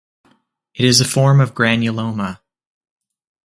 It 0.73 0.83
is 0.83 0.99
a 0.99 1.05
form 1.05 1.39
of 1.39 1.53
granuloma. 1.53 2.39